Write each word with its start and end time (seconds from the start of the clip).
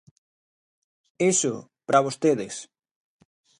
Iso, 1.31 1.53
para 1.87 2.05
vostedes. 2.07 2.55